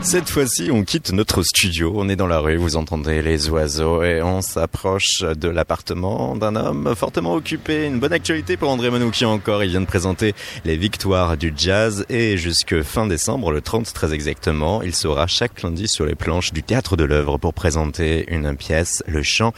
[0.00, 4.02] Cette fois-ci, on quitte notre studio, on est dans la rue, vous entendez les oiseaux
[4.02, 7.86] et on s'approche de l'appartement d'un homme fortement occupé.
[7.86, 10.34] Une bonne actualité pour André Manoukian encore, il vient de présenter
[10.64, 15.62] les victoires du jazz et jusque fin décembre, le 30 très exactement, il sera chaque
[15.62, 19.52] lundi sur les planches du théâtre de l'œuvre pour présenter une pièce, le chant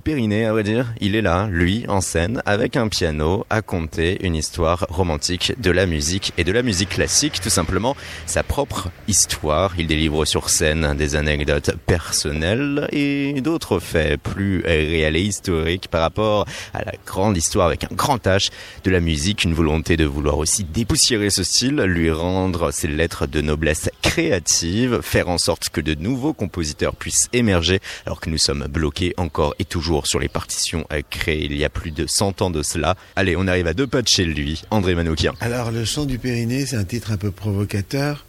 [0.00, 0.92] Périnée, à vrai dire.
[1.00, 5.70] Il est là, lui, en scène, avec un piano, à conter une histoire romantique de
[5.70, 7.96] la musique et de la musique classique, tout simplement
[8.26, 9.74] sa propre histoire.
[9.78, 16.02] Il délivre sur scène des anecdotes personnelles et d'autres faits plus réels et historiques par
[16.02, 18.50] rapport à la grande histoire avec un grand H
[18.84, 23.26] de la musique, une volonté de vouloir aussi dépoussiérer ce style, lui rendre ses lettres
[23.26, 28.38] de noblesse créative, faire en sorte que de nouveaux compositeurs puissent émerger alors que nous
[28.38, 32.42] sommes bloqués encore et toujours sur les partitions créées il y a plus de 100
[32.42, 32.96] ans de cela.
[33.14, 35.34] Allez, on arrive à deux pas de chez lui, André Manoukian.
[35.40, 38.24] Alors, Le chant du Périnée, c'est un titre un peu provocateur.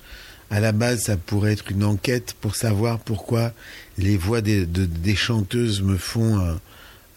[0.49, 3.53] À la base, ça pourrait être une enquête pour savoir pourquoi
[3.97, 6.59] les voix des, chanteuses me font un,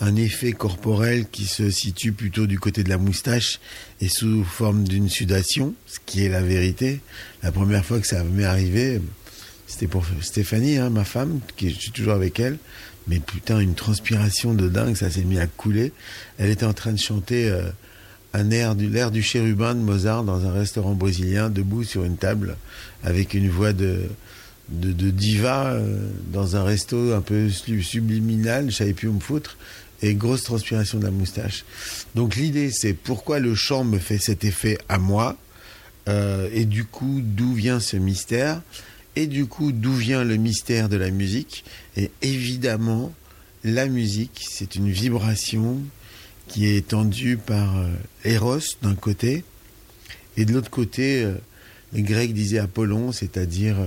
[0.01, 3.61] un, effet corporel qui se situe plutôt du côté de la moustache
[4.01, 7.01] et sous forme d'une sudation, ce qui est la vérité.
[7.43, 9.01] La première fois que ça m'est arrivé,
[9.67, 12.59] c'était pour Stéphanie, hein, ma femme, qui je suis toujours avec elle.
[13.11, 15.93] Mais putain, une transpiration de dingue, ça s'est mis à couler.
[16.39, 17.63] Elle était en train de chanter euh,
[18.33, 22.57] un air l'air du chérubin de Mozart dans un restaurant brésilien, debout sur une table,
[23.03, 24.03] avec une voix de,
[24.69, 29.59] de, diva euh, dans un resto un peu subliminal, je savais plus où me foutre,
[30.03, 31.65] et grosse transpiration de la moustache.
[32.15, 35.37] Donc l'idée, c'est pourquoi le chant me fait cet effet à moi,
[36.09, 38.63] euh, et du coup, d'où vient ce mystère?
[39.17, 41.65] Et du coup, d'où vient le mystère de la musique?
[41.97, 43.13] Et évidemment,
[43.65, 45.79] la musique, c'est une vibration
[46.49, 47.89] qui est tendue par euh,
[48.25, 49.45] Eros d'un côté,
[50.37, 51.35] et de l'autre côté, euh,
[51.93, 53.87] les Grecs disaient Apollon, c'est-à-dire euh,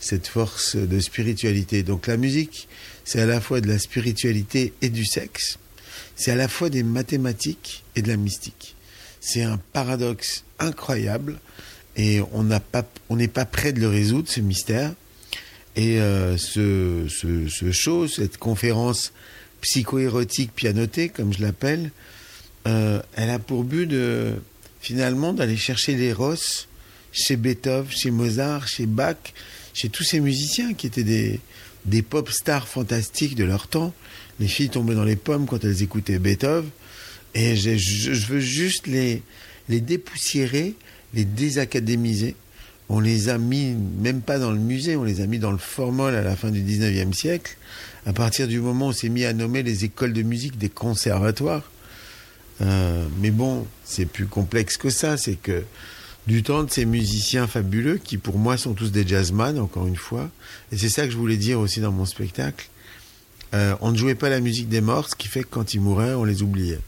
[0.00, 1.82] cette force de spiritualité.
[1.82, 2.68] Donc la musique,
[3.04, 5.58] c'est à la fois de la spiritualité et du sexe,
[6.16, 8.76] c'est à la fois des mathématiques et de la mystique.
[9.20, 11.38] C'est un paradoxe incroyable
[11.96, 14.92] et on n'a pas, on n'est pas prêt de le résoudre ce mystère.
[15.76, 19.12] Et euh, ce, ce, ce, show, cette conférence
[19.60, 21.90] psycho-érotique pianotée, comme je l'appelle,
[22.66, 24.34] euh, elle a pour but de
[24.80, 26.34] finalement d'aller chercher l'éros
[27.12, 29.16] chez Beethoven, chez Mozart, chez Bach,
[29.72, 31.40] chez tous ces musiciens qui étaient des,
[31.86, 33.94] des pop stars fantastiques de leur temps.
[34.40, 36.68] Les filles tombaient dans les pommes quand elles écoutaient Beethoven.
[37.34, 39.22] Et je, je veux juste les,
[39.68, 40.74] les dépoussiérer
[41.14, 42.36] les désacadémiser.
[42.88, 45.58] On les a mis, même pas dans le musée, on les a mis dans le
[45.58, 47.56] formol à la fin du 19e siècle.
[48.06, 50.68] À partir du moment où on s'est mis à nommer les écoles de musique des
[50.68, 51.70] conservatoires.
[52.60, 55.16] Euh, mais bon, c'est plus complexe que ça.
[55.16, 55.64] C'est que
[56.26, 59.96] du temps de ces musiciens fabuleux, qui pour moi sont tous des jazzman, encore une
[59.96, 60.30] fois,
[60.72, 62.68] et c'est ça que je voulais dire aussi dans mon spectacle,
[63.54, 65.80] euh, on ne jouait pas la musique des morts, ce qui fait que quand ils
[65.80, 66.80] mouraient, on les oubliait.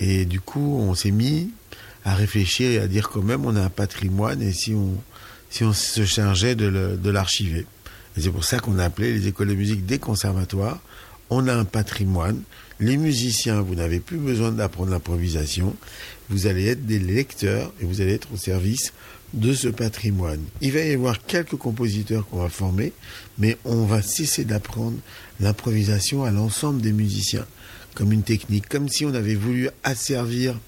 [0.00, 1.50] Et du coup, on s'est mis
[2.04, 4.94] à réfléchir et à dire quand même on a un patrimoine et si on,
[5.50, 7.66] si on se chargeait de l'archiver.
[8.16, 10.80] C'est pour ça qu'on a appelé les écoles de musique des conservatoires.
[11.30, 12.42] On a un patrimoine.
[12.78, 15.74] Les musiciens, vous n'avez plus besoin d'apprendre l'improvisation.
[16.28, 18.92] Vous allez être des lecteurs et vous allez être au service
[19.32, 20.40] de ce patrimoine.
[20.60, 22.92] Il va y avoir quelques compositeurs qu'on va former,
[23.38, 24.98] mais on va cesser d'apprendre
[25.40, 27.46] l'improvisation à l'ensemble des musiciens
[27.94, 30.58] comme une technique, comme si on avait voulu asservir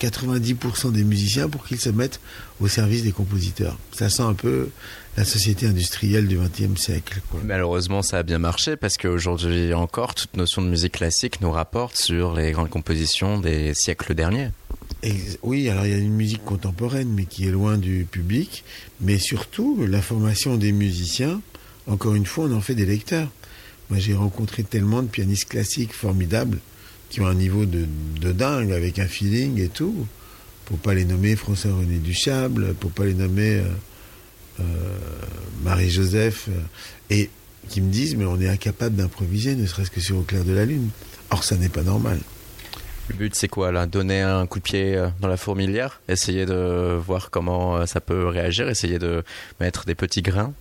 [0.00, 2.20] 90% des musiciens pour qu'ils se mettent
[2.60, 3.76] au service des compositeurs.
[3.92, 4.70] Ça sent un peu
[5.16, 7.20] la société industrielle du XXe siècle.
[7.44, 11.96] Malheureusement, ça a bien marché parce qu'aujourd'hui encore, toute notion de musique classique nous rapporte
[11.96, 14.50] sur les grandes compositions des siècles derniers.
[15.42, 18.64] oui, alors il y a une musique contemporaine, mais qui est loin du public.
[19.00, 21.40] Mais surtout, la formation des musiciens,
[21.88, 23.28] encore une fois, on en fait des lecteurs.
[23.90, 26.58] Moi, j'ai rencontré tellement de pianistes classiques formidables
[27.10, 27.86] qui ont un niveau de,
[28.20, 30.06] de, dingue, avec un feeling et tout,
[30.66, 33.64] pour pas les nommer François-René Duchable, pour pas les nommer euh,
[34.60, 34.64] euh,
[35.62, 36.60] Marie-Joseph, euh,
[37.10, 37.30] et
[37.68, 40.52] qui me disent, mais on est incapable d'improviser, ne serait-ce que sur Au clair de
[40.52, 40.90] la lune.
[41.30, 42.18] Or, ça n'est pas normal.
[43.08, 43.86] Le but, c'est quoi là?
[43.86, 46.00] Donner un coup de pied dans la fourmilière?
[46.08, 48.68] Essayer de voir comment ça peut réagir?
[48.68, 49.22] Essayer de
[49.60, 50.52] mettre des petits grains?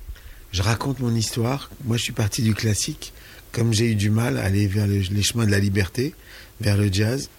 [0.52, 1.70] Je raconte mon histoire.
[1.84, 3.14] Moi, je suis parti du classique
[3.58, 6.14] comme j'ai eu du mal à aller vers les chemins de la liberté,
[6.62, 7.32] vers le jazz.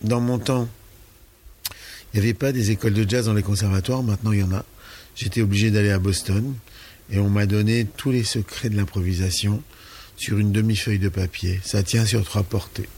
[0.00, 0.66] Dans mon temps,
[1.68, 4.52] il n'y avait pas des écoles de jazz dans les conservatoires, maintenant il y en
[4.52, 4.64] a.
[5.14, 6.54] J'étais obligé d'aller à Boston
[7.10, 9.62] et on m'a donné tous les secrets de l'improvisation
[10.16, 11.60] sur une demi-feuille de papier.
[11.62, 12.88] Ça tient sur trois portées.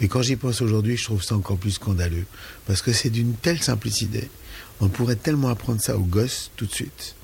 [0.00, 2.26] Et quand j'y pense aujourd'hui, je trouve ça encore plus scandaleux.
[2.68, 4.30] Parce que c'est d'une telle simplicité.
[4.78, 7.16] On pourrait tellement apprendre ça aux gosses tout de suite.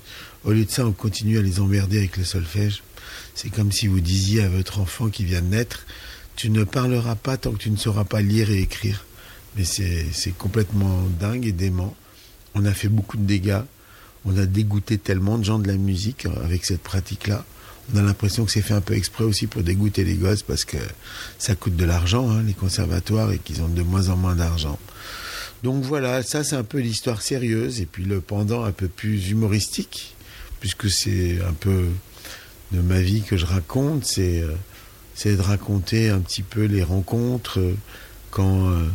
[0.43, 2.83] Au lieu de ça, on continue à les emmerder avec le solfège.
[3.33, 5.85] C'est comme si vous disiez à votre enfant qui vient de naître,
[6.35, 9.05] tu ne parleras pas tant que tu ne sauras pas lire et écrire.
[9.55, 11.95] Mais c'est complètement dingue et dément.
[12.55, 13.61] On a fait beaucoup de dégâts.
[14.25, 17.45] On a dégoûté tellement de gens de la musique avec cette pratique-là.
[17.93, 20.65] On a l'impression que c'est fait un peu exprès aussi pour dégoûter les gosses parce
[20.65, 20.77] que
[21.37, 24.79] ça coûte de l'argent, hein, les conservatoires, et qu'ils ont de moins en moins d'argent.
[25.63, 29.29] Donc voilà, ça c'est un peu l'histoire sérieuse et puis le pendant un peu plus
[29.29, 30.15] humoristique,
[30.59, 31.85] puisque c'est un peu
[32.71, 37.59] de ma vie que je raconte, c'est euh, de raconter un petit peu les rencontres
[37.59, 37.75] euh,
[38.31, 38.85] quand, euh,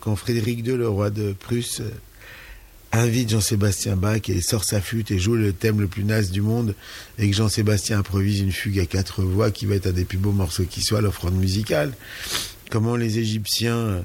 [0.00, 1.82] quand Frédéric II, le roi de Prusse,
[2.92, 6.40] invite Jean-Sébastien Bach et sort sa flûte et joue le thème le plus naze du
[6.40, 6.74] monde
[7.18, 10.18] et que Jean-Sébastien improvise une fugue à quatre voix qui va être un des plus
[10.18, 11.92] beaux morceaux qui soit, l'offrande musicale.
[12.70, 14.02] Comment les Égyptiens,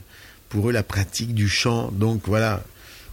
[0.49, 2.63] pour eux, la pratique du chant, donc voilà,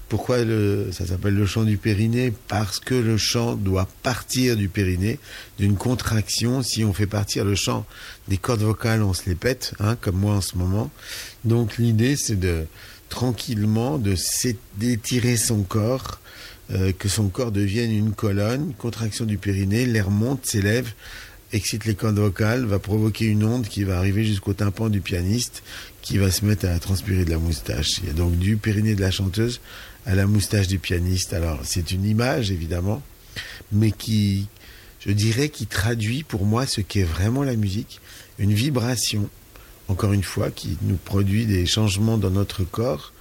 [0.08, 2.32] pourquoi le, ça s'appelle le chant du périnée?
[2.48, 5.18] Parce que le chant doit partir du périnée,
[5.58, 6.62] d'une contraction.
[6.62, 7.84] Si on fait partir le chant
[8.26, 10.90] des cordes vocales, on se les pète, hein, comme moi en ce moment.
[11.44, 12.66] Donc l'idée, c'est de
[13.08, 14.14] tranquillement de
[14.76, 16.20] d'étirer son corps,
[16.70, 20.92] euh, que son corps devienne une colonne, contraction du périnée, l'air monte, s'élève,
[21.52, 25.62] excite les cordes vocales, va provoquer une onde qui va arriver jusqu'au tympan du pianiste,
[26.02, 27.98] qui va se mettre à transpirer de la moustache.
[28.02, 29.60] Il y a donc du périnée de la chanteuse
[30.06, 31.32] à la moustache du pianiste.
[31.32, 33.02] Alors c'est une image évidemment,
[33.72, 34.46] mais qui,
[35.00, 38.00] je dirais, qui traduit pour moi ce qu'est vraiment la musique,
[38.38, 39.28] une vibration
[39.88, 43.12] encore une fois, qui nous produit des changements dans notre corps,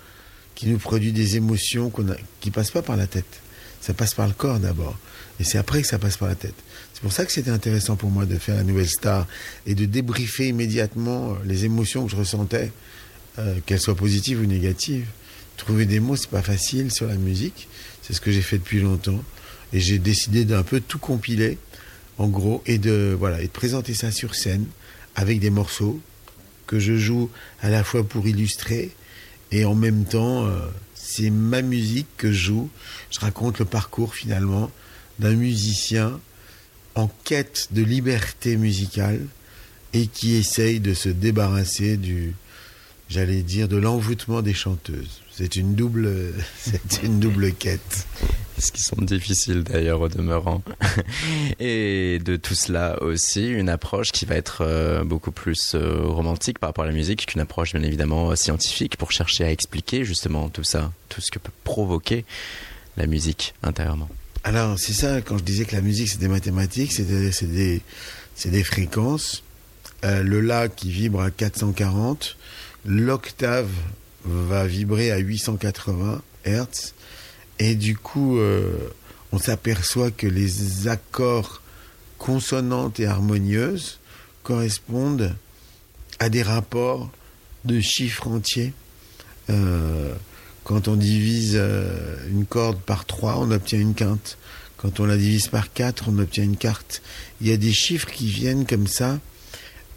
[0.55, 3.41] qui nous produit des émotions qu'on a, qui passent pas par la tête.
[3.79, 4.97] Ça passe par le corps d'abord,
[5.39, 6.55] et c'est après que ça passe par la tête.
[6.97, 9.27] C'est pour ça que c'était intéressant pour moi de faire la nouvelle star
[9.67, 12.71] et de débriefer immédiatement euh, les émotions que je ressentais,
[13.37, 15.05] euh, qu'elles soient positives ou négatives.
[15.57, 17.67] Trouver des mots, c'est pas facile sur la musique.
[18.01, 19.23] C'est ce que j'ai fait depuis longtemps,
[19.73, 21.59] et j'ai décidé d'un peu tout compiler,
[22.17, 24.65] en gros, et de voilà, et de présenter ça sur scène
[25.15, 26.01] avec des morceaux
[26.65, 27.29] que je joue
[27.61, 28.91] à la fois pour illustrer
[29.51, 32.69] et en même temps, euh, c'est ma musique que je joue.
[33.11, 34.71] Je raconte le parcours finalement
[35.19, 36.19] d'un musicien
[36.97, 39.21] en quête de liberté musicale
[39.93, 42.33] et qui essaye de se débarrasser du,
[43.07, 45.21] j'allais dire, de l'envoûtement des chanteuses.
[45.31, 48.07] C'est une double, c'est une double quête
[48.59, 50.63] ce qui sont difficiles d'ailleurs au demeurant.
[51.59, 56.57] Et de tout cela aussi, une approche qui va être euh, beaucoup plus euh, romantique
[56.59, 60.49] par rapport à la musique qu'une approche bien évidemment scientifique pour chercher à expliquer justement
[60.49, 62.25] tout ça, tout ce que peut provoquer
[62.97, 64.09] la musique intérieurement.
[64.47, 67.81] Alors c'est ça, quand je disais que la musique c'est des mathématiques, c'est des,
[68.45, 69.43] des, fréquences.
[70.05, 72.37] Euh, le La qui vibre à 440,
[72.85, 73.67] l'octave
[74.23, 76.93] va vibrer à 880 Hertz
[77.59, 78.89] et du coup, euh,
[79.33, 81.61] on s'aperçoit que les accords
[82.17, 83.99] consonantes et harmonieuses
[84.43, 85.35] correspondent
[86.19, 87.11] à des rapports
[87.65, 88.71] de chiffres entiers.
[89.49, 90.13] Euh,
[90.67, 94.37] quand on divise euh, une corde par 3, on obtient une quinte.
[94.75, 97.01] Quand on la divise par 4, on obtient une carte.
[97.39, 99.17] Il y a des chiffres qui viennent comme ça.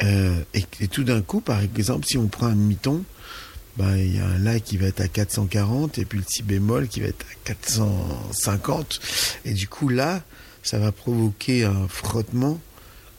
[0.00, 3.02] et, et, tout d'un coup, par exemple, si on prend un demi-ton,
[3.78, 6.44] ben, il y a un La qui va être à 440 et puis le Si
[6.44, 9.00] bémol qui va être à 450.
[9.46, 10.22] Et du coup, là,
[10.62, 12.60] ça va provoquer un frottement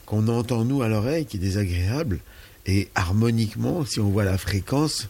[0.05, 2.19] qu'on entend nous à l'oreille qui est désagréable.
[2.65, 5.09] Et harmoniquement, si on voit la fréquence,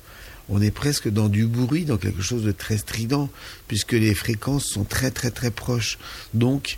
[0.52, 3.30] on est presque dans du bruit, dans quelque chose de très strident,
[3.68, 5.98] puisque les fréquences sont très très très proches.
[6.34, 6.78] Donc,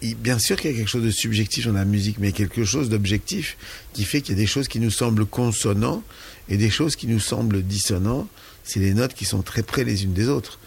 [0.00, 2.88] bien sûr qu'il y a quelque chose de subjectif dans la musique, mais quelque chose
[2.88, 3.58] d'objectif
[3.92, 6.02] qui fait qu'il y a des choses qui nous semblent consonants
[6.48, 8.26] et des choses qui nous semblent dissonants.
[8.64, 10.58] C'est les notes qui sont très près les unes des autres.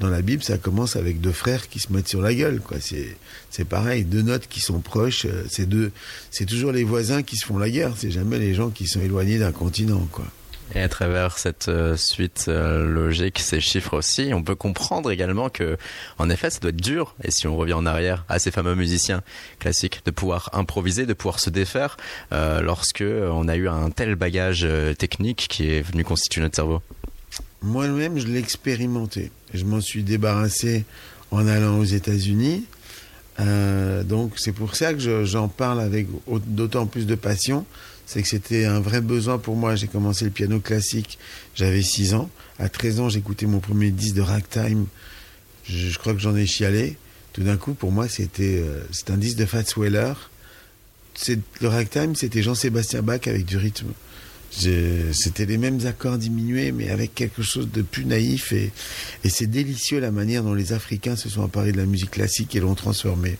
[0.00, 2.62] Dans la Bible, ça commence avec deux frères qui se mettent sur la gueule.
[2.80, 3.16] C'est,
[3.50, 5.26] c'est pareil, deux notes qui sont proches.
[5.26, 5.92] Euh, c'est, deux,
[6.30, 7.92] c'est toujours les voisins qui se font la guerre.
[7.98, 10.08] C'est jamais les gens qui sont éloignés d'un continent.
[10.74, 15.48] Et à travers cette euh, suite euh, logique, ces chiffres aussi, on peut comprendre également
[15.48, 15.76] que,
[16.18, 17.16] en effet, ça doit être dur.
[17.24, 19.22] Et si on revient en arrière à ces fameux musiciens
[19.58, 21.96] classiques, de pouvoir improviser, de pouvoir se défaire,
[22.32, 24.66] euh, lorsque on a eu un tel bagage
[24.98, 26.82] technique qui est venu constituer notre cerveau.
[27.62, 29.32] Moi-même, je l'ai expérimenté.
[29.52, 30.84] Je m'en suis débarrassé
[31.32, 32.64] en allant aux États-Unis.
[33.38, 36.06] donc c'est pour ça que j'en parle avec
[36.46, 37.66] d'autant plus de passion
[38.10, 39.76] c'est que c'était un vrai besoin pour moi.
[39.76, 41.16] J'ai commencé le piano classique,
[41.54, 42.28] j'avais 6 ans.
[42.58, 44.86] À 13 ans, j'écoutais mon premier disque de ragtime.
[45.62, 46.96] Je, crois que j'en ai chialé.
[47.32, 50.14] Tout d'un coup, pour moi, c'était euh, un disque de Fats Weller.
[51.60, 53.92] Le ragtime, c'était Jean-Sébastien Bach avec du rythme.
[54.50, 58.52] C'était les mêmes accords diminués, mais avec quelque chose de plus naïf.
[58.52, 58.72] Et,
[59.28, 62.60] c'est délicieux la manière dont les Africains se sont emparés de la musique classique et
[62.60, 63.38] l'ont transformée.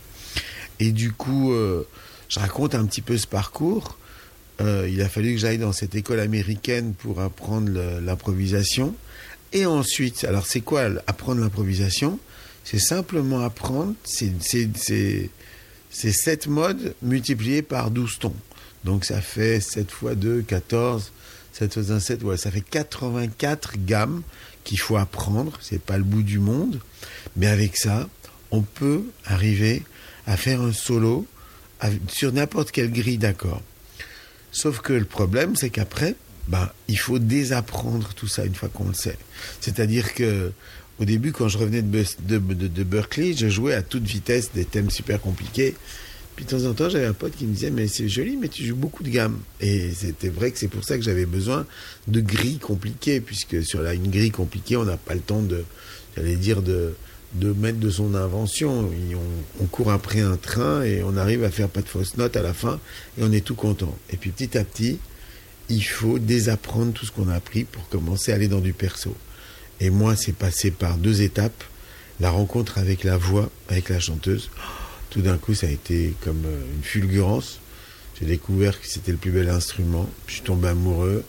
[0.78, 1.88] Et du coup, euh,
[2.28, 3.96] je raconte un petit peu ce parcours.
[4.60, 8.94] Euh, il a fallu que j'aille dans cette école américaine pour apprendre l'improvisation.
[9.52, 12.18] Et ensuite, alors c'est quoi apprendre l'improvisation?
[12.64, 14.32] C'est simplement apprendre, c'est
[15.90, 18.34] sept modes multipliés par 12 tons.
[18.84, 21.12] Donc ça fait 7 fois 2, 14,
[21.52, 24.22] 7 fois 1, 7, ouais, ça fait 84 gammes
[24.64, 25.58] qu'il faut apprendre.
[25.60, 26.80] C'est pas le bout du monde.
[27.36, 28.08] Mais avec ça,
[28.50, 29.82] on peut arriver
[30.26, 31.26] à faire un solo
[32.08, 33.62] sur n'importe quelle grille d'accords.
[34.52, 36.16] Sauf que le problème, c'est qu'après,
[36.48, 39.18] ben, il faut désapprendre tout ça une fois qu'on le sait.
[39.60, 40.52] C'est-à-dire que
[41.00, 42.04] au début, quand je revenais de,
[42.38, 45.74] de, Berkeley, je jouais à toute vitesse des thèmes super compliqués.
[46.36, 48.48] Puis de temps en temps, j'avais un pote qui me disait, mais c'est joli, mais
[48.48, 49.38] tu joues beaucoup de gammes.
[49.60, 51.66] Et c'était vrai que c'est pour ça que j'avais besoin
[52.06, 55.64] de grilles compliquées, puisque sur la, une grille compliquée, on n'a pas le temps de,
[56.16, 56.94] j'allais dire, de,
[57.34, 58.90] de mettre de son invention.
[59.60, 62.42] On, court après un train et on arrive à faire pas de fausses notes à
[62.42, 62.80] la fin
[63.18, 63.96] et on est tout content.
[64.10, 64.98] Et puis petit à petit,
[65.68, 69.14] il faut désapprendre tout ce qu'on a appris pour commencer à aller dans du perso.
[69.80, 71.64] Et moi, c'est passé par deux étapes.
[72.18, 74.50] La rencontre avec la voix, avec la chanteuse.
[75.08, 77.60] Tout d'un coup, ça a été comme euh, une fulgurance.
[78.18, 80.08] J'ai découvert que c'était le plus bel instrument.
[80.26, 81.24] Je suis tombé amoureux.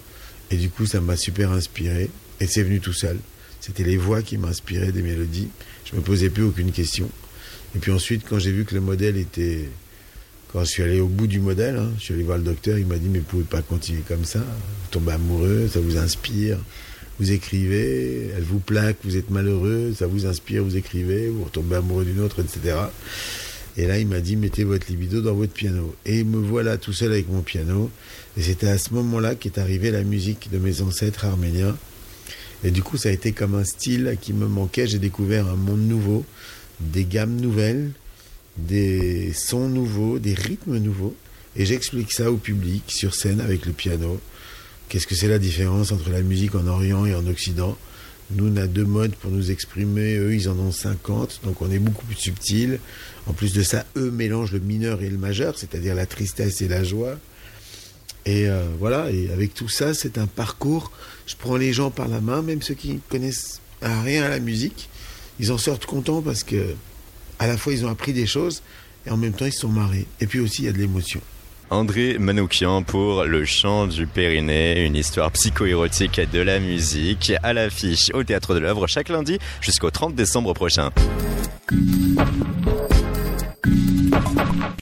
[0.50, 2.10] Et du coup, ça m'a super inspiré.
[2.42, 3.18] Et c'est venu tout seul.
[3.62, 5.48] C'était les voix qui m'inspiraient des mélodies.
[5.86, 7.10] Je me posais plus aucune question.
[7.76, 9.70] Et puis ensuite, quand j'ai vu que le modèle était...
[10.52, 12.78] Quand je suis allé au bout du modèle, hein, je suis allé voir le docteur,
[12.78, 14.40] il m'a dit, mais vous pouvez pas continuer comme ça.
[14.40, 16.58] Vous tombez amoureux, ça vous inspire.
[17.20, 21.78] Vous écrivez, elle vous plaque, vous êtes malheureux, ça vous inspire, vous écrivez, vous retombez
[21.78, 22.76] amoureux d'une autre, etc.
[23.78, 25.96] Et là, il m'a dit, mettez votre libido dans votre piano.
[26.06, 27.90] Et me voilà tout seul avec mon piano.
[28.36, 31.78] Et c'était à ce moment-là qu'est arrivée la musique de mes ancêtres arméniens.
[32.64, 34.88] Et du coup, ça a été comme un style qui me manquait.
[34.88, 36.26] J'ai découvert un monde nouveau,
[36.80, 37.92] des gammes nouvelles,
[38.58, 41.16] des sons nouveaux, des rythmes nouveaux.
[41.56, 44.20] Et j'explique ça au public sur scène avec le piano.
[44.90, 47.78] Qu'est-ce que c'est la différence entre la musique en Orient et en Occident?
[48.34, 50.16] Nous, on a deux modes pour nous exprimer.
[50.16, 51.42] Eux, ils en ont 50.
[51.44, 52.80] Donc, on est beaucoup plus subtil.
[53.28, 56.68] En plus de ça, eux mélangent le mineur et le majeur, c'est-à-dire la tristesse et
[56.68, 57.18] la joie.
[58.26, 60.92] Et euh, voilà, et avec tout ça, c'est un parcours.
[61.26, 64.90] Je prends les gens par la main, même ceux qui connaissent rien à la musique,
[65.40, 66.76] ils en sortent contents parce que
[67.40, 68.62] à la fois ils ont appris des choses
[69.06, 70.06] et en même temps ils se sont marrés.
[70.20, 71.22] Et puis aussi il y a de l'émotion.
[71.70, 78.12] André Manoukian pour Le chant du Périnée, une histoire psycho-érotique de la musique à l'affiche
[78.14, 80.92] au Théâtre de l'œuvre chaque lundi jusqu'au 30 décembre prochain.